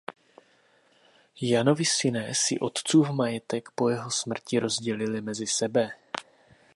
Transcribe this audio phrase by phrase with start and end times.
[1.41, 5.91] Janovi synové si otcův majetek po jeho smrti rozdělili mezi sebe.